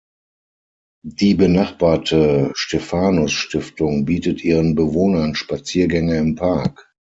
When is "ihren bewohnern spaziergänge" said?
4.43-6.17